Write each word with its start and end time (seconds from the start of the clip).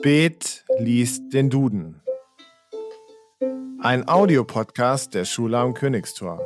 Spät 0.00 0.64
liest 0.78 1.30
den 1.34 1.50
Duden. 1.50 2.00
Ein 3.82 4.08
Audiopodcast 4.08 5.12
der 5.12 5.26
Schule 5.26 5.58
am 5.58 5.74
Königstor. 5.74 6.40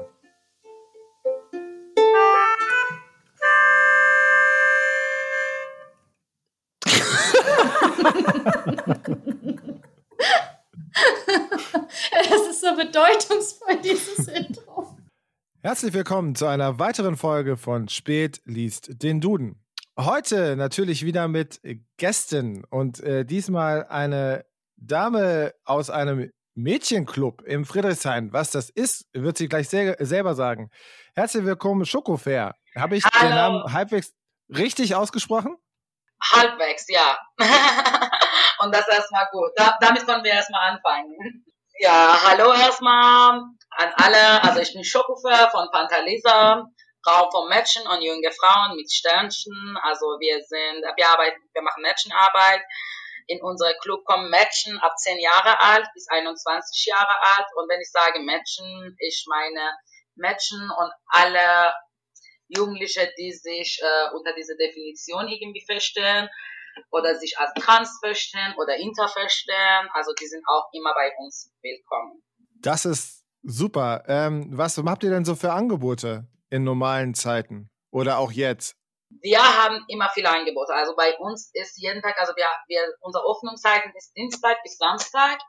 Es 12.10 12.48
ist 12.50 12.60
so 12.60 12.74
bedeutungsvoll, 12.74 13.76
dieses 13.84 14.26
Intro. 14.26 14.96
Herzlich 15.60 15.92
willkommen 15.92 16.34
zu 16.34 16.46
einer 16.46 16.80
weiteren 16.80 17.16
Folge 17.16 17.56
von 17.56 17.88
Spät 17.88 18.42
liest 18.46 19.00
den 19.04 19.20
Duden. 19.20 19.63
Heute 19.96 20.56
natürlich 20.56 21.04
wieder 21.04 21.28
mit 21.28 21.60
Gästen 21.98 22.64
und 22.64 22.98
äh, 22.98 23.24
diesmal 23.24 23.86
eine 23.86 24.44
Dame 24.76 25.54
aus 25.64 25.88
einem 25.88 26.32
Mädchenclub 26.56 27.42
im 27.42 27.64
Friedrichshain. 27.64 28.32
Was 28.32 28.50
das 28.50 28.70
ist, 28.70 29.06
wird 29.12 29.38
sie 29.38 29.46
gleich 29.46 29.68
sel 29.68 29.94
selber 30.00 30.34
sagen. 30.34 30.70
Herzlich 31.14 31.44
willkommen, 31.44 31.86
Schokofair. 31.86 32.56
Habe 32.76 32.96
ich 32.96 33.04
Hallo. 33.04 33.28
den 33.28 33.36
Namen 33.36 33.72
halbwegs 33.72 34.12
richtig 34.48 34.96
ausgesprochen? 34.96 35.56
Halbwegs, 36.20 36.86
ja. 36.88 37.16
Und 38.58 38.74
das 38.74 38.88
erstmal 38.88 39.28
gut. 39.30 39.50
Da, 39.54 39.78
damit 39.80 40.04
können 40.06 40.24
wir 40.24 40.32
erstmal 40.32 40.72
anfangen. 40.72 41.44
Ja, 41.78 42.18
hallo 42.24 42.52
erstmal 42.52 43.42
an 43.70 43.92
alle. 43.94 44.42
Also 44.42 44.60
ich 44.60 44.72
bin 44.72 44.82
Schokofer 44.82 45.50
von 45.52 45.68
Pantalisa, 45.70 46.66
Raum 47.06 47.30
von 47.30 47.48
Mädchen 47.48 47.86
und 47.86 48.02
junge 48.02 48.30
Frauen 48.32 48.76
mit 48.76 48.90
Sternchen. 48.90 49.78
Also 49.82 50.06
wir 50.20 50.40
sind, 50.42 50.82
wir 50.96 51.08
arbeiten, 51.08 51.40
wir 51.52 51.62
machen 51.62 51.82
Mädchenarbeit. 51.82 52.62
In 53.26 53.42
unser 53.42 53.72
Club 53.80 54.04
kommen 54.04 54.30
Mädchen 54.30 54.78
ab 54.80 54.96
10 54.98 55.18
Jahre 55.18 55.60
alt 55.60 55.86
bis 55.94 56.08
21 56.08 56.86
Jahre 56.86 57.16
alt. 57.36 57.46
Und 57.56 57.68
wenn 57.68 57.80
ich 57.80 57.90
sage 57.90 58.20
Mädchen, 58.20 58.96
ich 58.98 59.24
meine 59.28 59.76
Mädchen 60.16 60.60
und 60.60 60.92
alle 61.08 61.74
Jugendliche, 62.48 63.10
die 63.18 63.32
sich 63.32 63.80
äh, 63.82 64.14
unter 64.14 64.34
dieser 64.34 64.56
Definition 64.56 65.28
irgendwie 65.28 65.64
verstehen 65.64 66.28
oder 66.90 67.14
sich 67.16 67.38
als 67.38 67.52
trans 67.54 67.98
verstehen 68.02 68.54
oder 68.58 68.76
inter 68.76 69.08
verstehen. 69.08 69.88
Also 69.92 70.12
die 70.20 70.26
sind 70.26 70.44
auch 70.46 70.68
immer 70.72 70.92
bei 70.94 71.12
uns 71.18 71.50
willkommen. 71.62 72.22
Das 72.60 72.84
ist 72.84 73.24
super. 73.42 74.04
Ähm, 74.06 74.48
was 74.52 74.76
habt 74.78 75.02
ihr 75.04 75.10
denn 75.10 75.24
so 75.24 75.34
für 75.34 75.52
Angebote 75.52 76.26
in 76.54 76.62
normalen 76.62 77.14
Zeiten 77.14 77.68
oder 77.90 78.18
auch 78.18 78.30
jetzt? 78.30 78.76
Wir 79.22 79.42
haben 79.42 79.84
immer 79.88 80.08
viele 80.14 80.30
Angebote. 80.30 80.72
Also 80.72 80.94
bei 80.94 81.16
uns 81.18 81.50
ist 81.52 81.76
jeden 81.82 82.00
Tag, 82.00 82.18
also 82.20 82.32
wir, 82.36 82.46
wir 82.68 82.80
unsere 83.00 83.24
Öffnungszeiten 83.28 83.92
ist 83.96 84.16
Dienstag 84.16 84.62
bis 84.62 84.76
Samstag 84.78 85.40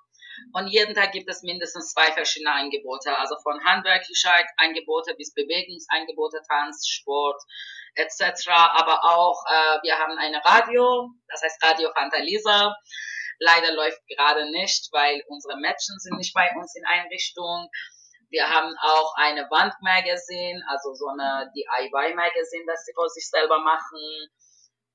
und 0.53 0.67
jeden 0.67 0.95
Tag 0.95 1.11
gibt 1.11 1.29
es 1.29 1.43
mindestens 1.43 1.93
zwei 1.93 2.11
verschiedene 2.11 2.51
Angebote. 2.51 3.15
Also 3.17 3.35
von 3.43 3.63
Handwerklichkeit 3.63 4.45
Angebote 4.57 5.13
bis 5.15 5.31
Bewegungsangebote, 5.33 6.41
Tanz, 6.47 6.87
Sport 6.87 7.39
etc. 7.93 8.49
Aber 8.49 9.03
auch 9.03 9.37
äh, 9.47 9.77
wir 9.83 9.99
haben 9.99 10.17
eine 10.17 10.43
Radio, 10.43 11.11
das 11.27 11.43
heißt 11.43 11.63
Radio 11.63 11.91
Fantalisa. 11.93 12.73
Leider 13.39 13.73
läuft 13.73 14.01
gerade 14.07 14.49
nicht, 14.51 14.89
weil 14.91 15.21
unsere 15.27 15.57
Mädchen 15.57 15.99
sind 15.99 16.17
nicht 16.17 16.33
bei 16.33 16.49
uns 16.55 16.75
in 16.75 16.85
Einrichtung. 16.85 17.69
Wir 18.29 18.49
haben 18.49 18.73
auch 18.81 19.13
eine 19.17 19.47
Wandmagazin, 19.49 20.63
also 20.67 20.93
so 20.93 21.07
eine 21.07 21.51
DIY-Magazin, 21.55 22.65
das 22.67 22.85
sie 22.85 22.93
für 22.93 23.09
sich 23.09 23.29
selber 23.29 23.59
machen. 23.59 24.29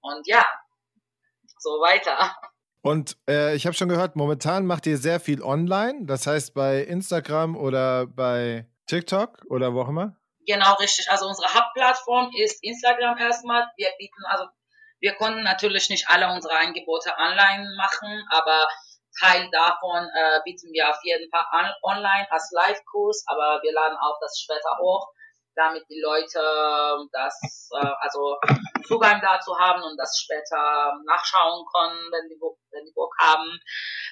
Und 0.00 0.26
ja, 0.26 0.44
so 1.58 1.70
weiter. 1.80 2.36
Und 2.82 3.16
äh, 3.28 3.54
ich 3.54 3.66
habe 3.66 3.74
schon 3.74 3.88
gehört, 3.88 4.16
momentan 4.16 4.66
macht 4.66 4.86
ihr 4.86 4.96
sehr 4.96 5.20
viel 5.20 5.42
online, 5.42 6.06
das 6.06 6.26
heißt 6.26 6.54
bei 6.54 6.80
Instagram 6.80 7.56
oder 7.56 8.06
bei 8.06 8.66
TikTok 8.86 9.42
oder 9.50 9.74
wo 9.74 9.82
auch 9.82 9.88
immer. 9.88 10.16
Genau, 10.46 10.74
richtig. 10.76 11.10
Also 11.10 11.26
unsere 11.26 11.52
Hauptplattform 11.52 12.30
ist 12.36 12.64
Instagram 12.64 13.19
erstmal. 13.19 13.69
Wir 13.76 13.90
bieten, 13.98 14.24
also 14.28 14.46
wir 15.00 15.14
konnten 15.14 15.42
natürlich 15.42 15.90
nicht 15.90 16.08
alle 16.08 16.32
unsere 16.32 16.56
Angebote 16.58 17.12
online 17.19 17.74
machen, 17.76 18.24
aber 18.30 18.66
Teil 19.20 19.48
davon 19.53 20.08
äh, 20.16 20.41
bieten 20.44 20.72
wir 20.72 20.88
auf 20.88 20.98
jeden 21.03 21.31
Fall 21.31 21.44
an, 21.50 21.72
online 21.82 22.26
als 22.31 22.50
Live-Kurs, 22.53 23.25
aber 23.26 23.60
wir 23.62 23.72
laden 23.72 23.98
auch 23.98 24.19
das 24.20 24.41
später 24.41 24.78
hoch, 24.81 25.12
damit 25.54 25.84
die 25.91 26.00
Leute 26.00 26.41
das, 27.12 27.69
äh, 27.76 27.92
also 28.00 28.38
Zugang 28.86 29.20
dazu 29.20 29.56
haben 29.58 29.82
und 29.82 29.97
das 29.98 30.19
später 30.19 30.97
nachschauen 31.04 31.64
können, 31.75 32.10
wenn 32.10 32.28
die, 32.28 32.41
wenn 32.72 32.84
die 32.84 32.94
Bock 32.94 33.12
haben. 33.20 33.60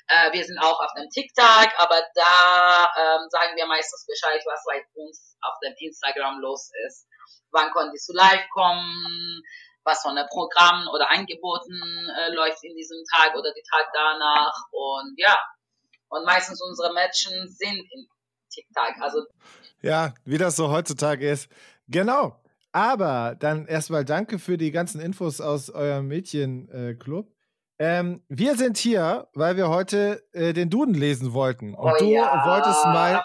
Äh, 0.09 0.33
wir 0.33 0.45
sind 0.45 0.59
auch 0.59 0.79
auf 0.79 0.93
dem 0.95 1.09
TikTok, 1.09 1.73
aber 1.79 2.03
da 2.15 2.87
ähm, 2.97 3.27
sagen 3.31 3.57
wir 3.57 3.67
meistens 3.67 4.07
Bescheid, 4.07 4.43
was 4.45 4.63
bei 4.67 4.85
uns 4.95 5.37
auf 5.41 5.55
dem 5.65 5.75
Instagram 5.79 6.39
los 6.41 6.71
ist. 6.87 7.09
Wann 7.51 7.71
konntest 7.71 8.09
du 8.09 8.13
live 8.13 8.49
kommen? 8.51 9.43
Was 9.89 10.03
von 10.03 10.15
der 10.15 10.29
Programmen 10.31 10.87
oder 10.89 11.11
Angeboten 11.11 11.73
äh, 12.19 12.35
läuft 12.35 12.63
in 12.63 12.77
diesem 12.77 12.99
Tag 13.11 13.35
oder 13.35 13.53
die 13.55 13.63
Tag 13.63 13.87
danach 13.95 14.53
und 14.71 15.15
ja. 15.17 15.35
Und 16.11 16.25
meistens 16.27 16.61
unsere 16.63 16.93
Mädchen 16.93 17.49
sind 17.49 17.79
in 17.93 18.07
TikTok. 18.51 18.95
Also 19.01 19.25
Ja, 19.81 20.13
wie 20.25 20.37
das 20.39 20.57
so 20.57 20.71
heutzutage 20.71 21.29
ist. 21.31 21.49
Genau. 21.89 22.39
Aber 22.73 23.35
dann 23.39 23.67
erstmal 23.67 24.05
danke 24.05 24.39
für 24.39 24.59
die 24.59 24.71
ganzen 24.73 25.01
Infos 25.01 25.41
aus 25.41 25.71
eurem 25.71 26.07
Mädchenclub. 26.09 27.33
Ähm, 27.79 28.23
wir 28.29 28.57
sind 28.57 28.77
hier, 28.77 29.29
weil 29.35 29.57
wir 29.57 29.69
heute 29.69 30.23
äh, 30.33 30.53
den 30.53 30.69
Duden 30.69 30.95
lesen 30.95 31.33
wollten. 31.33 31.75
Und 31.75 31.93
Oh 31.93 31.97
du 31.99 32.11
ja. 32.11 32.45
wolltest 32.47 32.85
mal. 32.85 33.23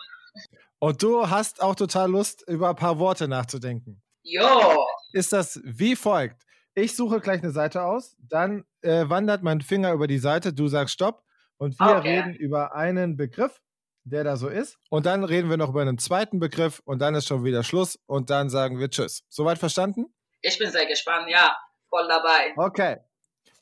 Und 0.79 1.01
du 1.01 1.29
hast 1.29 1.61
auch 1.61 1.75
total 1.75 2.09
Lust, 2.11 2.43
über 2.47 2.69
ein 2.69 2.75
paar 2.75 2.99
Worte 2.99 3.27
nachzudenken. 3.27 4.01
jo, 4.23 4.85
Ist 5.11 5.33
das 5.33 5.59
wie 5.63 5.95
folgt? 5.95 6.43
Ich 6.75 6.95
suche 6.95 7.19
gleich 7.19 7.41
eine 7.43 7.51
Seite 7.51 7.83
aus, 7.83 8.15
dann 8.19 8.65
äh, 8.81 9.07
wandert 9.07 9.43
mein 9.43 9.61
Finger 9.61 9.93
über 9.93 10.07
die 10.07 10.17
Seite, 10.17 10.53
du 10.53 10.67
sagst 10.67 10.93
Stopp 10.95 11.23
und 11.57 11.79
wir 11.79 11.97
Okay. 11.97 12.17
reden 12.19 12.33
über 12.33 12.73
einen 12.75 13.15
Begriff, 13.15 13.61
der 14.05 14.23
da 14.23 14.37
so 14.37 14.47
ist. 14.49 14.77
Und 14.89 15.05
dann 15.05 15.23
reden 15.23 15.49
wir 15.49 15.57
noch 15.57 15.69
über 15.69 15.81
einen 15.81 15.97
zweiten 15.99 16.39
Begriff 16.39 16.81
und 16.85 16.99
dann 16.99 17.13
ist 17.15 17.27
schon 17.27 17.43
wieder 17.43 17.63
Schluss 17.63 17.99
und 18.07 18.29
dann 18.31 18.49
sagen 18.49 18.79
wir 18.79 18.89
Tschüss. 18.89 19.23
Soweit 19.29 19.59
verstanden? 19.59 20.13
ich 20.45 20.57
bin 20.59 20.69
sehr 20.71 20.85
gespannt, 20.87 21.29
ja, 21.29 21.55
voll 21.89 22.05
dabei. 22.07 22.53
Okay. 22.57 22.97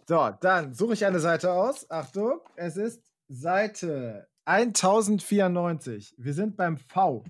So, 0.07 0.31
dann 0.41 0.73
suche 0.73 0.93
ich 0.93 1.05
eine 1.05 1.19
Seite 1.19 1.51
aus. 1.51 1.87
Achtung, 1.91 2.39
es 2.55 2.75
ist 2.75 3.03
Seite 3.27 4.27
1094. 4.45 6.15
Wir 6.17 6.33
sind 6.33 6.57
beim 6.57 6.77
V. 6.77 7.23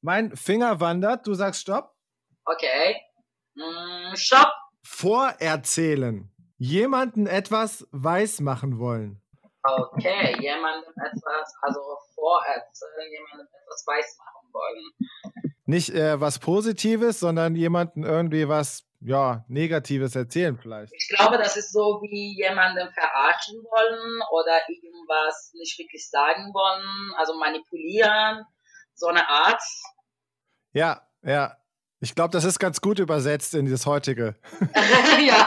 Mein 0.00 0.34
Finger 0.36 0.80
wandert, 0.80 1.26
du 1.26 1.34
sagst 1.34 1.60
Stopp. 1.62 1.94
Okay. 2.44 2.96
Mm, 3.54 4.14
Stopp. 4.16 4.48
Vorerzählen. 4.86 6.30
Jemanden 6.58 7.26
etwas 7.26 7.86
weismachen 7.90 8.78
wollen. 8.78 9.20
Okay, 9.62 10.40
jemandem 10.40 10.92
etwas, 11.04 11.54
also 11.60 11.80
vorerzählen, 12.14 13.10
jemandem 13.10 13.46
etwas 13.46 13.84
weiß 13.84 14.16
machen 14.18 14.48
wollen. 14.52 15.44
Nicht 15.64 15.90
äh, 15.90 16.20
was 16.20 16.38
Positives, 16.38 17.18
sondern 17.18 17.56
jemanden 17.56 18.04
irgendwie 18.04 18.48
was, 18.48 18.86
ja, 19.00 19.44
Negatives 19.48 20.14
erzählen 20.14 20.56
vielleicht. 20.56 20.92
Ich 20.94 21.08
glaube, 21.08 21.36
das 21.36 21.56
ist 21.56 21.72
so 21.72 22.00
wie 22.02 22.36
jemandem 22.36 22.88
verarschen 22.92 23.56
wollen 23.64 24.22
oder 24.30 24.60
irgendwas 24.68 25.50
nicht 25.54 25.76
wirklich 25.80 26.08
sagen 26.08 26.54
wollen, 26.54 27.12
also 27.16 27.34
manipulieren, 27.34 28.44
so 28.94 29.08
eine 29.08 29.28
Art. 29.28 29.62
Ja, 30.72 31.02
ja. 31.22 31.56
Ich 32.06 32.14
glaube, 32.14 32.30
das 32.30 32.44
ist 32.44 32.60
ganz 32.60 32.80
gut 32.80 33.00
übersetzt 33.00 33.52
in 33.54 33.68
das 33.68 33.84
heutige. 33.84 34.36
ja. 35.26 35.44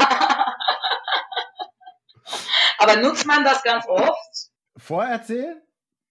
Aber 2.79 2.97
nutzt 2.97 3.25
man 3.25 3.45
das 3.45 3.63
ganz 3.63 3.87
oft? 3.87 4.51
Vorerzählen? 4.75 5.61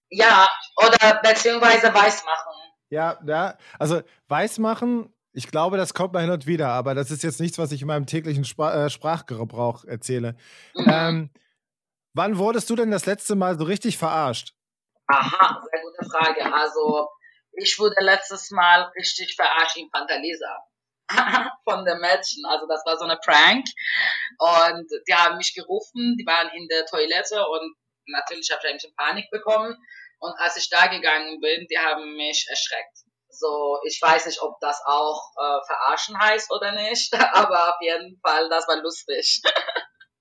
Ja, 0.09 0.49
oder 0.75 1.21
beziehungsweise 1.21 1.93
weiß 1.93 2.25
machen. 2.25 2.55
Ja, 2.89 3.19
ja. 3.27 3.57
Also 3.77 4.01
weismachen, 4.27 5.13
ich 5.33 5.51
glaube, 5.51 5.77
das 5.77 5.93
kommt 5.93 6.13
mal 6.13 6.21
hin 6.21 6.31
und 6.31 6.47
wieder, 6.47 6.69
aber 6.69 6.95
das 6.95 7.11
ist 7.11 7.21
jetzt 7.21 7.39
nichts, 7.39 7.59
was 7.59 7.71
ich 7.71 7.81
in 7.83 7.87
meinem 7.87 8.07
täglichen 8.07 8.43
Spra 8.43 8.85
äh, 8.85 8.89
Sprachgebrauch 8.89 9.85
erzähle. 9.85 10.35
Mhm. 10.73 10.85
Ähm, 10.87 11.29
wann 12.15 12.39
wurdest 12.39 12.71
du 12.71 12.75
denn 12.75 12.89
das 12.89 13.05
letzte 13.05 13.35
Mal 13.35 13.55
so 13.59 13.65
richtig 13.65 13.99
verarscht? 13.99 14.55
Aha, 15.05 15.61
sehr 15.71 15.81
gute 15.83 16.09
Frage. 16.09 16.51
Also, 16.51 17.07
ich 17.59 17.79
wurde 17.79 17.95
letztes 17.99 18.51
Mal 18.51 18.91
richtig 18.95 19.35
verarscht 19.35 19.77
in 19.77 19.89
Pantalisa. 19.91 20.63
Von 21.63 21.85
den 21.85 21.99
Mädchen. 21.99 22.45
Also, 22.45 22.67
das 22.67 22.85
war 22.85 22.97
so 22.97 23.05
eine 23.05 23.17
Prank. 23.17 23.65
Und 24.37 24.87
die 25.07 25.13
haben 25.13 25.37
mich 25.37 25.53
gerufen, 25.55 26.15
die 26.19 26.25
waren 26.25 26.49
in 26.55 26.67
der 26.67 26.85
Toilette 26.85 27.45
und 27.47 27.75
natürlich 28.07 28.49
habe 28.51 28.61
ich 28.63 28.69
ein 28.69 28.77
bisschen 28.77 28.95
Panik 28.95 29.29
bekommen. 29.31 29.75
Und 30.19 30.33
als 30.37 30.57
ich 30.57 30.69
da 30.69 30.87
gegangen 30.87 31.39
bin, 31.39 31.65
die 31.69 31.77
haben 31.77 32.15
mich 32.15 32.45
erschreckt. 32.49 32.97
So, 33.29 33.79
ich 33.85 33.99
weiß 34.01 34.25
nicht, 34.25 34.41
ob 34.41 34.59
das 34.59 34.81
auch 34.85 35.31
äh, 35.37 35.65
verarschen 35.65 36.19
heißt 36.19 36.51
oder 36.51 36.73
nicht, 36.73 37.13
aber 37.33 37.69
auf 37.69 37.81
jeden 37.81 38.19
Fall, 38.25 38.49
das 38.49 38.67
war 38.67 38.81
lustig. 38.81 39.41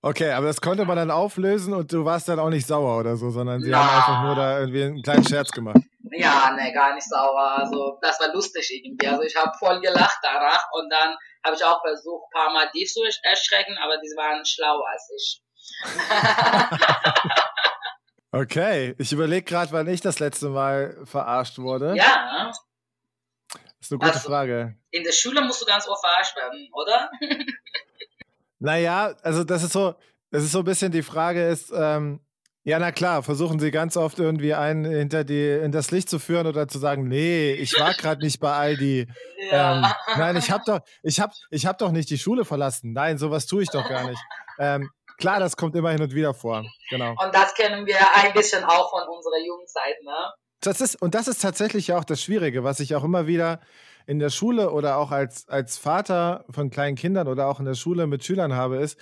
Okay, 0.00 0.30
aber 0.30 0.46
das 0.46 0.60
konnte 0.60 0.84
man 0.84 0.96
dann 0.96 1.10
auflösen 1.10 1.74
und 1.74 1.92
du 1.92 2.04
warst 2.04 2.28
dann 2.28 2.38
auch 2.38 2.50
nicht 2.50 2.66
sauer 2.66 3.00
oder 3.00 3.16
so, 3.16 3.30
sondern 3.30 3.60
sie 3.60 3.70
Na. 3.70 3.78
haben 3.78 3.96
einfach 3.96 4.22
nur 4.22 4.34
da 4.36 4.60
irgendwie 4.60 4.84
einen 4.84 5.02
kleinen 5.02 5.26
Scherz 5.26 5.50
gemacht. 5.50 5.80
Ja, 6.20 6.50
ne, 6.52 6.72
gar 6.72 6.94
nicht 6.94 7.08
sauer. 7.08 7.58
Also 7.58 7.98
das 8.02 8.18
war 8.20 8.32
lustig 8.34 8.68
irgendwie. 8.72 9.06
Also 9.06 9.22
ich 9.22 9.36
habe 9.36 9.52
voll 9.58 9.80
gelacht 9.80 10.18
danach 10.22 10.66
und 10.72 10.90
dann 10.90 11.16
habe 11.44 11.54
ich 11.56 11.64
auch 11.64 11.80
versucht, 11.82 12.24
ein 12.26 12.30
paar 12.40 12.52
Mal 12.52 12.70
die 12.74 12.84
zu 12.84 13.00
erschrecken, 13.22 13.76
aber 13.82 13.96
die 13.98 14.08
waren 14.16 14.44
schlauer 14.44 14.84
als 14.90 15.10
ich. 15.16 15.42
Okay, 18.30 18.94
ich 18.98 19.10
überlege 19.12 19.42
gerade, 19.42 19.72
wann 19.72 19.88
ich 19.88 20.02
das 20.02 20.18
letzte 20.18 20.50
Mal 20.50 20.98
verarscht 21.04 21.58
wurde. 21.58 21.94
ja, 21.96 22.50
Das 23.52 23.60
ist 23.80 23.90
eine 23.92 23.98
gute 24.00 24.12
Also- 24.12 24.28
Frage. 24.28 24.76
in 24.90 25.02
der 25.02 25.12
Schule 25.12 25.40
musst 25.40 25.62
du 25.62 25.66
ganz 25.66 25.88
oft 25.88 26.00
verarscht 26.04 26.36
werden, 26.36 26.68
oder? 26.72 27.10
Naja, 28.60 29.14
also 29.22 29.44
das 29.44 29.62
ist 29.62 29.72
so, 29.72 29.94
das 30.32 30.42
ist 30.42 30.50
so 30.52 30.58
ein 30.58 30.64
bisschen 30.64 30.90
die 30.92 31.04
Frage 31.04 31.46
ist, 31.48 31.70
ähm, 31.74 32.20
ja, 32.68 32.78
na 32.78 32.92
klar, 32.92 33.22
versuchen 33.22 33.58
sie 33.58 33.70
ganz 33.70 33.96
oft 33.96 34.18
irgendwie 34.18 34.52
einen 34.52 34.84
hinter 34.84 35.24
die, 35.24 35.52
in 35.52 35.72
das 35.72 35.90
Licht 35.90 36.10
zu 36.10 36.18
führen 36.18 36.46
oder 36.46 36.68
zu 36.68 36.78
sagen, 36.78 37.08
nee, 37.08 37.52
ich 37.52 37.72
war 37.80 37.94
gerade 37.94 38.22
nicht 38.22 38.40
bei 38.40 38.52
Aldi. 38.52 39.06
Ähm, 39.50 39.82
nein, 40.16 40.36
ich 40.36 40.50
hab 40.50 40.66
doch, 40.66 40.80
ich 41.02 41.20
hab, 41.20 41.32
ich 41.50 41.64
hab 41.64 41.78
doch 41.78 41.90
nicht 41.90 42.10
die 42.10 42.18
Schule 42.18 42.44
verlassen. 42.44 42.92
Nein, 42.92 43.16
sowas 43.16 43.46
tue 43.46 43.62
ich 43.62 43.70
doch 43.70 43.88
gar 43.88 44.06
nicht. 44.06 44.20
Ähm, 44.58 44.90
klar, 45.16 45.40
das 45.40 45.56
kommt 45.56 45.74
immer 45.74 45.90
hin 45.90 46.02
und 46.02 46.12
wieder 46.12 46.34
vor. 46.34 46.66
Genau. 46.90 47.12
Und 47.12 47.34
das 47.34 47.54
kennen 47.54 47.86
wir 47.86 47.96
ein 48.16 48.34
bisschen 48.34 48.62
auch 48.64 48.90
von 48.90 49.08
unserer 49.08 49.38
Jugendzeit, 49.46 50.02
ne? 50.02 50.34
Das 50.60 50.82
ist, 50.82 51.00
und 51.00 51.14
das 51.14 51.28
ist 51.28 51.40
tatsächlich 51.40 51.86
ja 51.86 51.98
auch 51.98 52.04
das 52.04 52.20
Schwierige, 52.20 52.62
was 52.62 52.80
ich 52.80 52.94
auch 52.94 53.04
immer 53.04 53.26
wieder 53.26 53.60
in 54.06 54.18
der 54.18 54.28
Schule 54.28 54.70
oder 54.70 54.98
auch 54.98 55.12
als, 55.12 55.48
als 55.48 55.78
Vater 55.78 56.44
von 56.50 56.68
kleinen 56.68 56.96
Kindern 56.96 57.26
oder 57.26 57.46
auch 57.46 57.60
in 57.60 57.64
der 57.64 57.74
Schule 57.74 58.06
mit 58.06 58.24
Schülern 58.24 58.54
habe, 58.54 58.76
ist, 58.76 58.98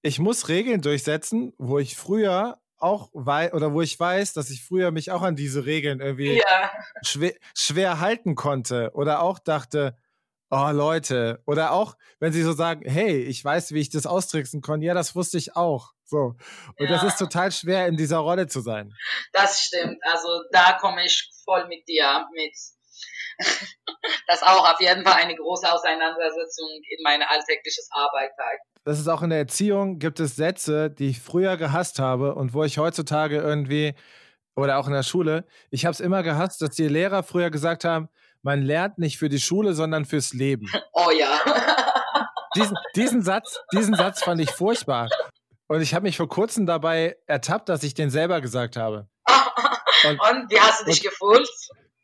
ich 0.00 0.18
muss 0.18 0.48
Regeln 0.48 0.80
durchsetzen, 0.80 1.52
wo 1.58 1.78
ich 1.78 1.94
früher 1.94 2.58
auch 2.78 3.10
weiß, 3.12 3.52
oder 3.54 3.72
wo 3.72 3.80
ich 3.82 3.98
weiß, 3.98 4.32
dass 4.34 4.50
ich 4.50 4.64
früher 4.64 4.90
mich 4.90 5.10
auch 5.10 5.22
an 5.22 5.36
diese 5.36 5.64
Regeln 5.66 6.00
irgendwie 6.00 6.36
Ja, 6.38 6.70
schwer, 7.04 7.34
schwer 7.54 8.00
halten 8.00 8.34
konnte 8.34 8.90
oder 8.94 9.22
auch 9.22 9.38
dachte, 9.38 9.96
oh 10.50 10.70
Leute, 10.70 11.42
oder 11.46 11.72
auch, 11.72 11.96
wenn 12.20 12.32
sie 12.32 12.42
so 12.42 12.52
sagen, 12.52 12.82
hey, 12.88 13.22
ich 13.22 13.44
weiß, 13.44 13.72
wie 13.72 13.80
ich 13.80 13.90
das 13.90 14.06
austricksen 14.06 14.60
konnte, 14.60 14.86
ja, 14.86 14.94
das 14.94 15.14
wusste 15.16 15.38
ich 15.38 15.56
auch. 15.56 15.92
So. 16.04 16.36
Und 16.78 16.90
das 16.90 17.02
Ja. 17.02 17.08
ist 17.08 17.18
total 17.18 17.50
schwer, 17.50 17.86
in 17.88 17.96
dieser 17.96 18.18
Rolle 18.18 18.46
zu 18.46 18.60
sein. 18.60 18.92
das 19.32 19.60
stimmt. 19.60 19.98
Also 20.02 20.28
da 20.52 20.74
komme 20.78 21.04
ich 21.04 21.30
voll 21.44 21.66
mit 21.68 21.88
dir 21.88 22.26
mit. 22.34 22.52
Das 24.26 24.42
ist 24.42 24.46
auch 24.46 24.70
auf 24.70 24.80
jeden 24.80 25.04
Fall 25.04 25.14
eine 25.14 25.34
große 25.34 25.70
Auseinandersetzung 25.70 26.68
in 26.88 27.02
meine 27.02 27.28
alltägliches 27.28 27.88
Arbeit. 27.90 28.30
das 28.84 28.98
ist 28.98 29.08
auch 29.08 29.22
in 29.22 29.30
der 29.30 29.38
Erziehung, 29.38 29.98
gibt 29.98 30.20
es 30.20 30.36
Sätze, 30.36 30.90
die 30.90 31.08
ich 31.08 31.20
früher 31.20 31.56
gehasst 31.56 31.98
habe 31.98 32.34
und 32.34 32.52
wo 32.52 32.64
ich 32.64 32.78
heutzutage 32.78 33.38
irgendwie, 33.38 33.94
oder 34.56 34.78
auch 34.78 34.86
in 34.86 34.92
der 34.92 35.02
Schule, 35.02 35.46
ich 35.70 35.84
habe 35.84 35.92
es 35.92 36.00
immer 36.00 36.22
gehasst, 36.22 36.60
dass 36.62 36.70
die 36.70 36.88
Lehrer 36.88 37.22
früher 37.22 37.50
gesagt 37.50 37.84
haben, 37.84 38.08
man 38.42 38.62
lernt 38.62 38.98
nicht 38.98 39.18
für 39.18 39.30
die 39.30 39.40
Schule, 39.40 39.72
sondern 39.72 40.04
fürs 40.04 40.32
Leben. 40.32 40.70
Oh 40.92 41.10
ja. 41.10 41.40
Diesen, 42.56 42.76
diesen, 42.94 43.22
Satz, 43.22 43.58
diesen 43.72 43.94
Satz 43.94 44.22
fand 44.22 44.40
ich 44.40 44.50
furchtbar. 44.50 45.08
Und 45.66 45.80
ich 45.80 45.92
habe 45.92 46.04
mich 46.04 46.16
vor 46.16 46.28
kurzem 46.28 46.66
dabei 46.66 47.16
ertappt, 47.26 47.68
dass 47.68 47.82
ich 47.82 47.94
den 47.94 48.10
selber 48.10 48.40
gesagt 48.40 48.76
habe. 48.76 49.08
Und 50.04 50.20
Und 50.20 50.50
wie 50.50 50.60
hast 50.60 50.82
du 50.82 50.84
dich 50.84 51.02
gefühlt? 51.02 51.48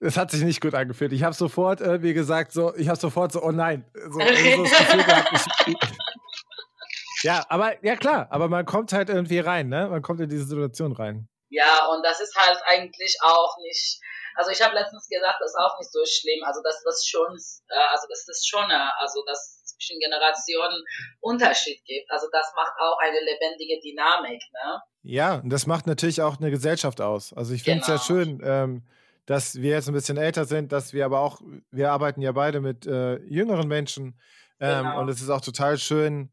Es 0.01 0.17
hat 0.17 0.31
sich 0.31 0.43
nicht 0.43 0.61
gut 0.61 0.75
angefühlt. 0.75 1.13
Ich 1.13 1.23
habe 1.23 1.35
sofort 1.35 1.81
irgendwie 1.81 2.15
gesagt, 2.15 2.53
so, 2.53 2.75
ich 2.75 2.89
habe 2.89 2.99
sofort 2.99 3.33
so, 3.33 3.43
oh 3.43 3.53
nein, 3.53 3.85
so, 3.95 4.13
so 4.13 4.19
gehabt, 4.19 5.47
ich, 5.67 5.77
ja, 7.23 7.45
aber 7.49 7.85
ja 7.85 7.97
klar, 7.97 8.27
aber 8.31 8.49
man 8.49 8.65
kommt 8.65 8.93
halt 8.93 9.11
irgendwie 9.11 9.39
rein, 9.41 9.69
ne? 9.69 9.89
Man 9.89 10.03
kommt 10.03 10.21
in 10.21 10.31
diese 10.31 10.45
Situation 10.45 10.93
rein. 10.93 11.29
Ja, 11.51 11.87
und 11.93 12.03
das 12.05 12.21
ist 12.21 12.35
halt 12.37 12.59
eigentlich 12.65 13.17
auch 13.23 13.57
nicht. 13.63 14.01
Also 14.37 14.53
ich 14.53 14.63
habe 14.63 14.75
letztens 14.75 15.07
gesagt, 15.09 15.37
das 15.41 15.51
ist 15.51 15.59
auch 15.59 15.79
nicht 15.79 15.93
so 15.93 16.01
schlimm. 16.07 16.43
Also 16.45 16.63
dass 16.63 16.83
das 16.85 17.05
schon, 17.05 17.27
äh, 17.69 17.87
also 17.93 18.07
dass 18.09 18.25
das 18.25 18.47
schon, 18.47 18.71
äh, 18.71 18.89
also 19.01 19.23
dass 19.27 19.61
es 19.65 19.75
zwischen 19.75 19.99
Generationen 19.99 20.83
Unterschied 21.21 21.85
gibt. 21.85 22.11
Also 22.11 22.29
das 22.33 22.47
macht 22.57 22.73
auch 22.79 22.97
eine 23.01 23.19
lebendige 23.19 23.81
Dynamik, 23.81 24.41
ne? 24.53 24.81
Ja, 25.03 25.35
und 25.37 25.51
das 25.51 25.67
macht 25.67 25.87
natürlich 25.87 26.23
auch 26.23 26.39
eine 26.39 26.51
Gesellschaft 26.51 27.01
aus. 27.01 27.33
Also 27.33 27.53
ich 27.53 27.65
finde 27.65 27.81
es 27.81 27.89
ja 27.89 27.95
Genau. 27.95 28.05
schön, 28.07 28.41
ähm, 28.45 28.87
dass 29.31 29.55
wir 29.55 29.71
jetzt 29.71 29.87
ein 29.87 29.95
bisschen 29.95 30.17
älter 30.17 30.45
sind, 30.45 30.73
dass 30.73 30.93
wir 30.93 31.05
aber 31.05 31.21
auch, 31.21 31.41
wir 31.71 31.93
arbeiten 31.93 32.21
ja 32.21 32.33
beide 32.33 32.61
mit 32.61 32.85
äh, 32.85 33.17
jüngeren 33.27 33.69
Menschen 33.69 34.19
ähm, 34.59 34.83
Genau. 34.85 35.01
und 35.01 35.09
es 35.09 35.21
ist 35.23 35.31
auch 35.31 35.41
total 35.41 35.79
schön, 35.79 36.33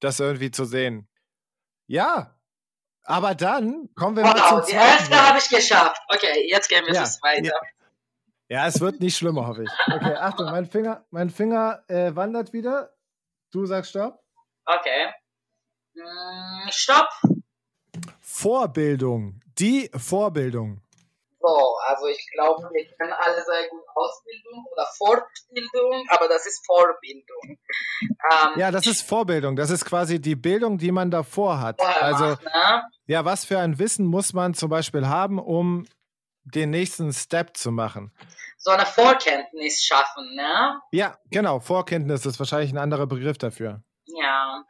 das 0.00 0.18
irgendwie 0.18 0.50
zu 0.50 0.64
sehen. 0.64 1.08
Ja, 1.86 2.38
aber 3.04 3.34
dann 3.34 3.90
kommen 3.94 4.16
wir 4.16 4.22
mal 4.22 4.34
Wow, 4.34 4.48
zum 4.48 4.60
die 4.60 4.72
zweiten. 4.72 4.78
erste 4.88 5.10
Wort. 5.10 5.28
habe 5.28 5.38
ich 5.38 5.48
geschafft. 5.50 6.00
Okay, 6.08 6.48
jetzt 6.50 6.68
gehen 6.70 6.86
wir 6.86 6.94
Ja, 6.94 7.04
zum 7.04 7.20
zweiten. 7.20 7.44
ja. 7.44 7.52
Ja, 8.50 8.66
es 8.66 8.80
wird 8.80 9.00
nicht 9.00 9.14
schlimmer, 9.18 9.46
hoffe 9.46 9.64
ich. 9.64 9.70
Okay, 9.94 10.14
Achtung, 10.16 10.46
mein 10.46 10.64
Finger, 10.64 11.04
mein 11.10 11.28
Finger 11.28 11.84
äh, 11.88 12.16
wandert 12.16 12.54
wieder. 12.54 12.94
Du 13.52 13.66
sagst 13.66 13.90
Stopp. 13.90 14.22
Okay. 14.64 15.12
Mm, 15.94 16.68
Stopp. 16.70 17.08
Vorbildung. 18.20 19.40
Die 19.58 19.90
Vorbildung. 19.94 20.80
So, 21.48 21.76
also 21.86 22.06
ich 22.08 22.28
glaube, 22.30 22.68
wir 22.72 22.84
kennen 22.84 23.12
alle 23.12 23.42
sehr 23.42 23.68
gut 23.70 23.82
Ausbildung 23.94 24.66
oder 24.70 24.86
Fortbildung, 24.98 26.06
aber 26.10 26.28
das 26.28 26.46
ist 26.46 26.64
Vorbildung. 26.66 27.58
Ähm, 28.02 28.58
Ja, 28.58 28.70
das 28.70 28.86
ist 28.86 29.02
Vorbildung. 29.02 29.56
Das 29.56 29.70
ist 29.70 29.84
quasi 29.86 30.20
die 30.20 30.36
Bildung, 30.36 30.76
die 30.76 30.92
man 30.92 31.10
davor 31.10 31.60
hat. 31.60 31.80
Also, 31.80 32.24
macht, 32.24 32.44
ne? 32.44 32.82
ja, 33.06 33.24
was 33.24 33.46
für 33.46 33.58
ein 33.58 33.78
Wissen 33.78 34.04
muss 34.04 34.34
man 34.34 34.52
zum 34.52 34.68
Beispiel 34.68 35.06
haben, 35.06 35.38
um 35.38 35.86
den 36.44 36.70
nächsten 36.70 37.12
Step 37.12 37.56
zu 37.56 37.70
machen? 37.70 38.12
So 38.58 38.70
eine 38.70 38.84
Vorkenntnis 38.84 39.82
schaffen, 39.82 40.34
ne? 40.34 40.80
Ja, 40.92 41.16
genau. 41.30 41.60
Vorkenntnis 41.60 42.26
ist 42.26 42.38
wahrscheinlich 42.38 42.72
ein 42.72 42.78
anderer 42.78 43.06
Begriff 43.06 43.38
dafür. 43.38 43.82
Ja. 44.06 44.64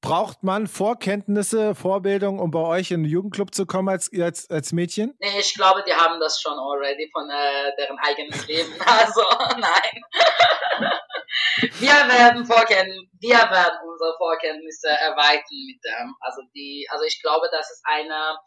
Braucht 0.00 0.44
man 0.44 0.68
Vorkenntnisse, 0.68 1.74
Vorbildung, 1.74 2.38
um 2.38 2.52
bei 2.52 2.60
euch 2.60 2.92
in 2.92 3.02
den 3.02 3.10
Jugendclub 3.10 3.52
zu 3.52 3.66
kommen 3.66 3.88
als, 3.88 4.08
als, 4.12 4.48
als 4.48 4.72
Mädchen? 4.72 5.14
Nee, 5.18 5.40
ich 5.40 5.54
glaube, 5.54 5.82
die 5.86 5.92
haben 5.92 6.20
das 6.20 6.40
schon 6.40 6.52
already 6.52 7.10
von 7.12 7.28
äh, 7.28 7.74
deren 7.76 7.98
eigenes 7.98 8.46
Leben. 8.46 8.72
Also, 8.86 9.22
nein. 9.58 10.02
wir 11.80 11.90
werden 11.90 12.46
Vorkenntnisse, 12.46 13.08
wir 13.20 13.38
werden 13.38 13.78
unsere 13.90 14.14
Vorkenntnisse 14.16 14.88
erweitern 14.88 15.66
mit 15.66 15.82
dem. 15.84 16.14
Also 16.20 16.42
die, 16.54 16.86
also 16.90 17.04
ich 17.04 17.20
glaube, 17.20 17.48
das 17.50 17.70
ist 17.70 17.82
eine 17.84 18.38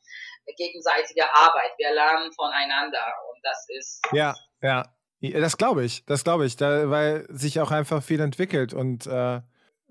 gegenseitige 0.58 1.24
Arbeit. 1.34 1.72
Wir 1.78 1.94
lernen 1.94 2.32
voneinander 2.32 3.06
und 3.32 3.44
das 3.44 3.66
ist 3.78 4.02
Ja, 4.14 4.36
ja. 4.62 4.86
Das 5.22 5.58
glaube 5.58 5.84
ich, 5.86 6.04
das 6.06 6.24
glaube 6.24 6.48
ich, 6.48 6.56
da, 6.56 6.90
weil 6.90 7.28
sich 7.30 7.60
auch 7.60 7.70
einfach 7.70 8.02
viel 8.02 8.20
entwickelt 8.22 8.74
und 8.74 9.06
äh, 9.06 9.42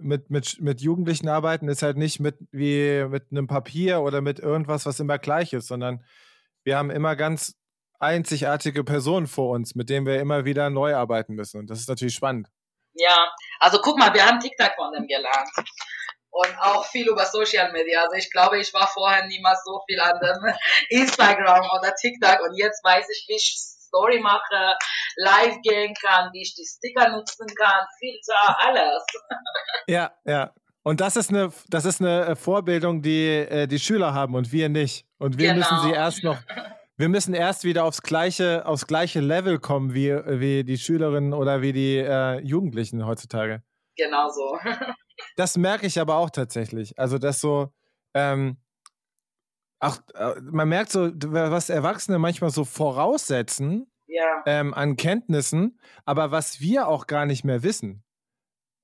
mit, 0.01 0.31
mit, 0.31 0.61
mit 0.61 0.81
Jugendlichen 0.81 1.29
arbeiten 1.29 1.69
ist 1.69 1.83
halt 1.83 1.97
nicht 1.97 2.21
mit 2.21 2.37
wie 2.51 3.05
mit 3.09 3.31
einem 3.31 3.47
Papier 3.47 4.01
oder 4.01 4.21
mit 4.21 4.39
irgendwas, 4.39 4.87
was 4.87 5.01
immer 5.01 5.19
gleich 5.19 5.53
ist, 5.53 5.69
sondern 5.69 6.05
wir 6.65 6.77
haben 6.77 6.91
immer 6.91 7.17
ganz 7.17 7.55
einzigartige 7.99 8.83
Personen 8.83 9.27
vor 9.27 9.51
uns, 9.51 9.75
mit 9.75 9.91
denen 9.91 10.07
wir 10.07 10.21
immer 10.21 10.45
wieder 10.45 10.71
neu 10.71 10.95
arbeiten 10.95 11.35
müssen. 11.35 11.61
Und 11.61 11.71
das 11.71 11.81
ist 11.81 11.89
natürlich 11.89 12.15
spannend. 12.15 12.49
Ja, 12.95 13.31
also 13.61 13.79
guck 13.83 13.99
mal, 13.99 14.13
wir 14.15 14.27
haben 14.27 14.41
TikTok 14.41 14.73
von 14.77 14.93
dem 14.93 15.07
gelernt. 15.07 15.49
Und 16.31 16.59
auch 16.61 16.87
viel 16.87 17.09
über 17.09 17.27
Social 17.27 17.73
Media. 17.73 18.03
Also 18.03 18.15
ich 18.17 18.31
glaube, 18.31 18.59
ich 18.61 18.73
war 18.73 18.87
vorher 18.87 19.27
niemals 19.27 19.63
so 19.65 19.83
viel 19.87 20.01
an 20.01 20.19
dem 20.21 20.55
Instagram 21.01 21.65
oder 21.77 21.95
TikTok 21.95 22.41
und 22.49 22.57
jetzt 22.57 22.83
weiß 22.85 23.07
ich, 23.11 23.27
wie 23.29 23.39
Story 23.91 24.21
mache, 24.21 24.77
live 25.17 25.57
gehen 25.63 25.93
kann, 26.01 26.31
wie 26.33 26.43
ich 26.43 26.55
die 26.55 26.65
Sticker 26.65 27.09
nutzen 27.11 27.47
kann, 27.61 27.85
Filter, 27.99 28.59
alles. 28.67 29.05
Ja, 29.89 30.13
ja. 30.25 30.53
Und 30.83 31.01
das 31.01 31.17
ist 31.17 31.31
eine, 31.31 31.53
das 31.69 31.85
ist 31.85 32.01
eine 32.01 32.37
Vorbildung, 32.37 33.03
die 33.03 33.27
äh, 33.27 33.67
die 33.67 33.79
Schüler 33.79 34.15
haben 34.15 34.35
und 34.35 34.51
wir 34.53 34.69
nicht. 34.69 35.05
Und 35.19 35.39
wir 35.39 35.53
Genau. 35.53 35.59
müssen 35.59 35.89
sie 35.89 35.93
erst 35.95 36.23
noch, 36.25 36.39
wir 36.97 37.09
müssen 37.09 37.35
erst 37.35 37.65
wieder 37.65 37.85
aufs 37.85 38.01
gleiche, 38.03 38.65
aufs 38.65 38.87
gleiche 38.87 39.21
Level 39.21 39.59
kommen 39.59 39.93
wie, 39.93 40.11
wie 40.41 40.65
die 40.65 40.79
Schülerinnen 40.79 41.35
oder 41.35 41.61
wie 41.61 41.73
die 41.73 41.97
äh, 41.99 42.39
Jugendlichen 42.41 43.05
heutzutage. 43.05 43.63
Genau 43.97 44.29
so. 44.31 44.59
Das 45.37 45.59
merke 45.59 45.87
ich 45.87 46.01
aber 46.01 46.17
auch 46.17 46.31
tatsächlich. 46.31 46.99
Also, 46.99 47.19
dass 47.19 47.43
so, 47.43 47.69
ähm, 48.15 48.57
auch, 49.81 49.99
äh, 50.15 50.41
man 50.43 50.69
merkt 50.69 50.93
so, 50.93 51.11
was 51.13 51.71
Erwachsene 51.71 52.19
manchmal 52.19 52.51
so 52.51 52.65
voraussetzen 52.65 53.91
Ja, 54.07 54.43
ähm, 54.47 54.75
an 54.75 54.97
Kenntnissen, 54.97 55.81
aber 56.05 56.31
was 56.31 56.61
wir 56.61 56.87
auch 56.87 57.07
gar 57.07 57.27
nicht 57.27 57.45
mehr 57.45 57.63
wissen. 57.63 58.05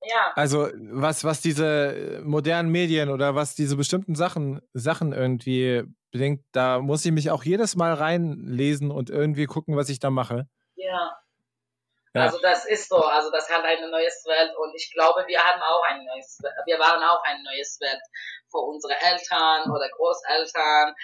ja, 0.03 0.31
Also, 0.35 0.69
was, 0.91 1.23
was 1.23 1.41
diese 1.41 2.17
äh, 2.17 2.21
modernen 2.21 2.71
Medien 2.71 3.09
oder 3.09 3.35
was 3.35 3.55
diese 3.55 3.75
bestimmten 3.77 4.15
Sachen, 4.15 4.61
Sachen 4.73 5.13
irgendwie 5.13 5.83
bedingt, 6.11 6.43
da 6.51 6.79
muss 6.79 7.05
ich 7.05 7.11
mich 7.11 7.29
auch 7.31 7.43
jedes 7.43 7.75
Mal 7.75 7.93
reinlesen 7.93 8.91
und 8.91 9.09
irgendwie 9.09 9.45
gucken, 9.45 9.75
was 9.75 9.89
ich 9.89 9.99
da 9.99 10.09
mache. 10.09 10.47
ja. 10.75 11.15
Ja. 12.17 12.23
Also 12.23 12.39
das 12.39 12.65
ist 12.65 12.89
so, 12.89 12.97
also 12.97 13.29
das 13.31 13.49
hat 13.49 13.63
eine 13.63 13.89
neues 13.89 14.23
Welt 14.25 14.51
und 14.57 14.73
ich 14.75 14.91
glaube, 14.91 15.23
wir 15.27 15.39
haben 15.39 15.61
auch 15.61 15.83
ein 15.87 16.03
neues, 16.03 16.39
wir 16.65 16.79
waren 16.79 17.03
auch 17.03 17.21
ein 17.23 17.43
neues 17.43 17.77
Welt 17.79 18.01
für 18.49 18.57
unsere 18.59 18.93
Eltern 18.93 19.69
oder 19.69 19.87
Großeltern 19.89 20.95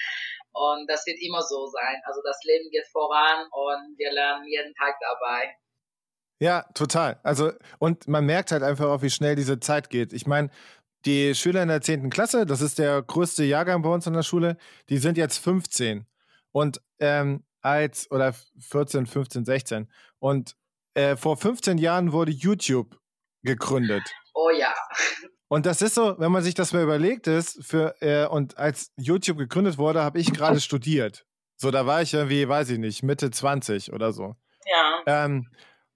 und 0.53 0.89
das 0.89 1.05
wird 1.05 1.22
immer 1.22 1.41
so 1.41 1.67
sein. 1.67 2.01
Also 2.05 2.22
das 2.24 2.39
Leben 2.43 2.70
geht 2.72 2.88
voran 2.88 3.48
und 3.51 3.98
wir 3.98 4.12
lernen 4.12 4.46
jeden 4.48 4.74
Tag 4.75 4.96
dabei. 5.00 5.55
Ja, 6.39 6.63
total. 6.74 7.20
Also, 7.24 7.53
und 7.79 8.08
man 8.08 8.25
merkt 8.25 8.51
halt 8.51 8.63
einfach 8.63 8.88
auch, 8.88 9.01
wie 9.01 9.10
schnell 9.10 9.36
diese 9.36 9.60
Zeit 9.60 9.89
geht. 9.89 10.13
Ich 10.13 10.27
meine, 10.27 10.50
die 11.05 11.36
Schüler 11.36 11.62
in 11.62 11.70
der 11.70 11.82
10. 11.82 12.10
Klasse, 12.10 12.46
das 12.46 12.62
ist 12.62 12.79
der 12.79 13.01
größte 13.01 13.43
Jahrgang 13.43 13.82
bei 13.82 13.89
uns 13.89 14.08
in 14.08 14.13
der 14.13 14.24
Schule, 14.24 14.58
die 14.89 14.98
sind 14.98 15.17
jetzt 15.17 15.38
15 15.38 16.05
und 16.51 16.82
ähm, 17.00 17.46
als, 17.62 18.12
oder 18.12 18.34
14, 18.60 19.05
15, 19.05 19.46
16. 19.46 19.91
Und 20.20 20.55
äh, 20.94 21.16
vor 21.16 21.38
15 21.38 21.78
Jahren 21.78 22.12
wurde 22.12 22.32
YouTube 22.32 22.98
gegründet. 23.44 24.04
Oh 24.34 24.50
ja. 24.50 24.74
Und 25.48 25.66
das 25.66 25.82
ist 25.82 25.96
so, 25.96 26.16
wenn 26.18 26.32
man 26.32 26.42
sich 26.42 26.56
das 26.56 26.74
mal 26.74 26.82
überlegt 26.82 27.28
ist, 27.28 27.64
für, 27.64 27.96
äh, 28.02 28.26
und 28.26 28.58
als 28.58 28.92
YouTube 28.98 29.38
gegründet 29.38 29.78
wurde, 29.78 30.02
habe 30.02 30.20
ich 30.20 30.34
gerade 30.34 30.60
studiert. 30.60 31.26
So, 31.58 31.72
da 31.72 31.86
war 31.86 32.02
ich 32.02 32.14
irgendwie, 32.14 32.48
weiß 32.48 32.72
ich 32.72 32.80
nicht, 32.80 33.04
Mitte 33.04 33.30
20 33.30 33.94
oder 33.94 34.12
so. 34.12 34.36
Ja. 34.66 35.04
Ähm, 35.06 35.48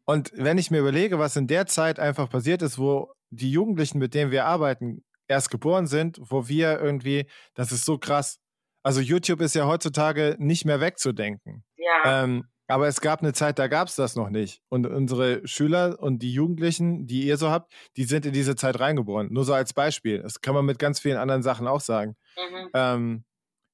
und 0.06 0.32
wenn 0.36 0.58
ich 0.58 0.72
mir 0.72 0.80
überlege, 0.80 1.20
was 1.20 1.36
in 1.36 1.48
der 1.48 1.66
Zeit 1.66 2.00
einfach 2.00 2.30
passiert 2.30 2.62
ist, 2.62 2.78
wo 2.78 3.12
die 3.30 3.52
Jugendlichen, 3.52 3.98
mit 3.98 4.14
denen 4.14 4.32
wir 4.32 4.46
arbeiten, 4.46 5.04
erst 5.28 5.50
geboren 5.50 5.88
sind, 5.88 6.20
wo 6.22 6.48
wir 6.48 6.80
irgendwie, 6.80 7.26
das 7.56 7.72
ist 7.72 7.84
so 7.84 7.98
krass. 7.98 8.40
Also 8.84 9.02
YouTube 9.02 9.42
ist 9.42 9.56
ja 9.56 9.66
heutzutage 9.66 10.36
nicht 10.40 10.64
mehr 10.64 10.80
wegzudenken. 10.80 11.66
Ja. 11.76 12.24
Ähm, 12.24 12.46
aber 12.68 12.88
es 12.88 13.02
gab 13.02 13.22
eine 13.22 13.34
Zeit, 13.34 13.60
da 13.60 13.68
gab 13.68 13.88
es 13.88 13.96
das 13.96 14.16
noch 14.16 14.30
nicht. 14.30 14.62
Und 14.70 14.86
unsere 14.86 15.46
Schüler 15.48 15.98
und 16.00 16.20
die 16.20 16.34
Jugendlichen, 16.34 17.08
die 17.08 17.24
ihr 17.24 17.38
so 17.38 17.50
habt, 17.50 17.74
die 17.96 18.04
sind 18.04 18.26
in 18.26 18.34
diese 18.34 18.56
Zeit 18.56 18.80
reingeboren. 18.80 19.30
Nur 19.32 19.46
so 19.46 19.54
als 19.54 19.74
Beispiel. 19.74 20.22
Das 20.22 20.42
kann 20.42 20.54
man 20.54 20.66
mit 20.66 20.80
ganz 20.80 21.00
vielen 21.00 21.18
anderen 21.18 21.44
Sachen 21.44 21.68
auch 21.68 21.82
sagen. 21.82 22.18
Mhm. 22.36 22.70
Ähm, 22.74 23.26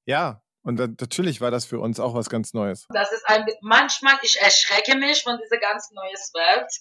ja, 0.06 0.42
und 0.62 0.78
natürlich 0.78 1.42
war 1.42 1.50
das 1.50 1.66
für 1.66 1.78
uns 1.78 2.00
auch 2.00 2.14
was 2.14 2.30
ganz 2.30 2.54
Neues. 2.54 2.86
Das 2.88 3.12
ist 3.12 3.28
ein, 3.28 3.44
manchmal, 3.60 4.14
ich 4.22 4.40
erschrecke 4.40 4.96
mich 4.96 5.22
von 5.22 5.38
dieser 5.38 5.60
ganz 5.60 5.90
neuen 5.90 6.08
Welt, 6.32 6.72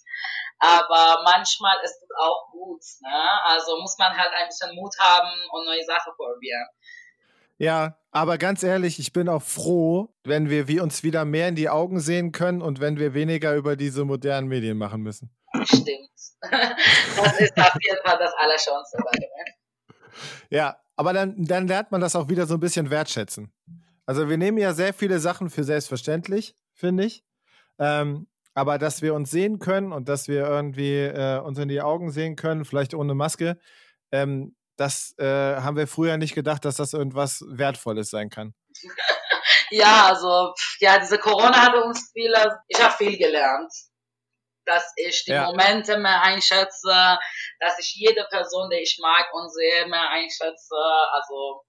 aber 0.60 1.22
manchmal 1.26 1.76
ist 1.84 1.98
es 2.02 2.10
auch 2.18 2.50
gut. 2.52 2.82
Ne? 3.02 3.30
Also 3.44 3.78
muss 3.82 3.98
man 3.98 4.16
halt 4.16 4.32
ein 4.40 4.48
bisschen 4.48 4.74
Mut 4.76 4.94
haben 5.00 5.34
und 5.52 5.66
neue 5.66 5.84
Sachen 5.84 6.14
probieren. 6.16 6.66
Ja, 7.58 7.98
aber 8.12 8.38
ganz 8.38 8.64
ehrlich, 8.64 9.00
ich 9.00 9.14
bin 9.14 9.30
auch 9.30 9.42
froh, 9.42 10.14
wenn 10.24 10.50
wir, 10.50 10.68
wir 10.68 10.84
uns 10.84 11.04
wieder 11.04 11.26
mehr 11.26 11.50
in 11.50 11.56
die 11.56 11.70
Augen 11.70 12.00
sehen 12.00 12.32
können 12.32 12.62
und 12.62 12.80
wenn 12.80 12.98
wir 12.98 13.14
weniger 13.14 13.56
über 13.56 13.76
diese 13.76 14.06
modernen 14.06 14.48
Medien 14.48 14.78
machen 14.78 15.02
müssen. 15.02 15.32
Stimmt. 15.64 16.10
Das 17.16 17.40
ist 17.40 17.58
auf 17.58 17.78
jeden 17.82 18.02
Fall 18.04 18.18
das 18.20 18.34
Allerschönste 18.38 18.98
bei 19.02 19.12
mir. 19.18 19.30
Ja, 20.50 20.78
aber 20.98 21.14
dann, 21.14 21.36
dann 21.38 21.68
lernt 21.68 21.90
man 21.92 22.02
das 22.02 22.18
auch 22.18 22.28
wieder 22.28 22.46
so 22.46 22.56
ein 22.56 22.60
bisschen 22.60 22.90
wertschätzen. 22.90 23.52
Also 24.06 24.30
wir 24.30 24.38
nehmen 24.38 24.58
ja 24.58 24.74
sehr 24.74 24.94
viele 24.94 25.20
Sachen 25.20 25.50
für 25.50 25.64
selbstverständlich, 25.64 26.56
finde 26.74 27.06
ich. 27.06 27.24
Ähm, 27.80 28.28
aber 28.54 28.78
dass 28.78 29.02
wir 29.02 29.14
uns 29.14 29.32
sehen 29.32 29.60
können 29.60 29.92
und 29.92 30.10
dass 30.10 30.28
wir 30.28 30.46
irgendwie 30.46 31.00
äh, 31.00 31.40
uns 31.40 31.58
in 31.58 31.70
die 31.70 31.82
Augen 31.82 32.12
sehen 32.12 32.36
können, 32.36 32.66
vielleicht 32.66 32.94
ohne 32.94 33.16
Maske, 33.16 33.58
ähm, 34.12 34.56
das 34.78 35.16
äh, 35.18 35.56
haben 35.58 35.78
wir 35.78 35.88
früher 35.88 36.18
nicht 36.18 36.36
gedacht, 36.36 36.66
dass 36.66 36.78
das 36.78 36.94
irgendwas 36.94 37.44
Wertvolles 37.48 38.10
sein 38.10 38.30
kann. 38.30 38.54
ja, 39.72 40.08
also 40.08 40.54
ja, 40.80 41.00
diese 41.00 41.20
Corona 41.20 41.56
hat 41.62 41.76
uns 41.76 42.12
viel, 42.12 42.34
ich 42.68 42.82
habe 42.82 42.94
viel 42.96 43.18
gelernt, 43.18 43.72
dass 44.66 44.92
ich 44.96 45.26
die 45.26 45.32
ja. 45.32 45.46
Momente 45.46 45.98
mehr 45.98 46.22
einschätze, 46.22 47.20
dass 47.60 47.80
ich 47.80 47.94
jede 47.96 48.26
Person, 48.30 48.70
die 48.70 48.80
ich 48.80 48.98
mag 49.02 49.28
und 49.34 49.52
sehe, 49.52 49.88
mehr 49.88 50.10
einschätze. 50.10 50.76
Also 51.12 51.64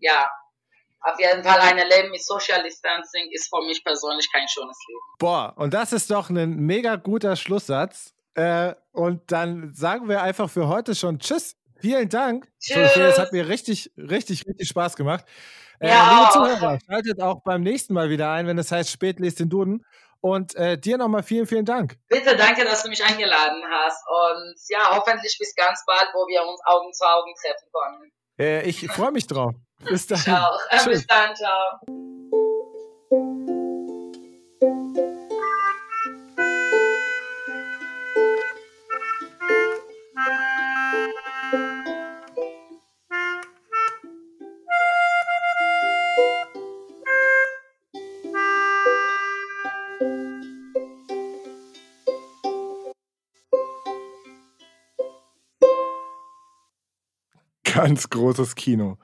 ja, 0.00 0.28
auf 1.00 1.18
jeden 1.20 1.44
Fall 1.44 1.60
ein 1.60 1.76
Leben 1.76 2.10
mit 2.10 2.24
Social 2.24 2.62
Distancing 2.62 3.30
ist 3.32 3.48
für 3.48 3.64
mich 3.64 3.82
persönlich 3.84 4.30
kein 4.32 4.48
schönes 4.48 4.76
Leben. 4.88 5.00
Boah, 5.18 5.54
und 5.56 5.74
das 5.74 5.92
ist 5.92 6.10
doch 6.10 6.28
ein 6.28 6.56
mega 6.56 6.96
guter 6.96 7.36
Schlusssatz. 7.36 8.14
Äh, 8.34 8.74
und 8.92 9.30
dann 9.32 9.74
sagen 9.74 10.08
wir 10.08 10.22
einfach 10.22 10.50
für 10.50 10.68
heute 10.68 10.94
schon 10.94 11.18
Tschüss. 11.18 11.56
Vielen 11.80 12.08
Dank. 12.08 12.48
Tschüss. 12.60 12.96
Es 12.96 13.18
hat 13.18 13.32
mir 13.32 13.48
richtig, 13.48 13.92
richtig, 13.96 14.46
richtig 14.46 14.68
Spaß 14.68 14.96
gemacht. 14.96 15.24
Äh, 15.80 15.88
ja. 15.88 16.10
Liebe 16.10 16.32
Zuhörer, 16.32 16.78
schaltet 16.86 17.20
auch 17.20 17.42
beim 17.42 17.62
nächsten 17.62 17.94
Mal 17.94 18.10
wieder 18.10 18.30
ein, 18.32 18.46
wenn 18.46 18.58
es 18.58 18.72
heißt 18.72 18.90
Spät 18.90 19.20
lest 19.20 19.40
den 19.40 19.48
Duden. 19.48 19.84
Und 20.20 20.56
äh, 20.56 20.76
dir 20.76 20.98
nochmal 20.98 21.22
vielen, 21.22 21.46
vielen 21.46 21.64
Dank. 21.64 21.96
Bitte, 22.08 22.36
danke, 22.36 22.64
dass 22.64 22.82
du 22.82 22.88
mich 22.88 23.04
eingeladen 23.04 23.62
hast. 23.70 24.02
Und 24.08 24.56
ja, 24.68 24.96
hoffentlich 24.96 25.36
bis 25.38 25.54
ganz 25.54 25.84
bald, 25.86 26.08
wo 26.12 26.26
wir 26.26 26.42
uns 26.42 26.60
Augen 26.64 26.92
zu 26.92 27.04
Augen 27.04 27.32
treffen 27.40 27.68
können. 27.72 28.12
Äh, 28.38 28.68
ich 28.68 28.86
freue 28.88 29.12
mich 29.12 29.28
drauf. 29.28 29.54
Bis 29.84 30.08
dann. 30.08 30.18
Ciao. 30.18 30.58
Bis 30.84 31.06
dann, 31.06 31.36
ciao. 31.36 32.47
Ganz 57.78 58.10
großes 58.10 58.56
Kino. 58.56 58.98